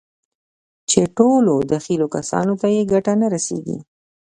[0.89, 3.77] چې ټولو دخيلو کسانو ته يې ګټه نه رسېږي.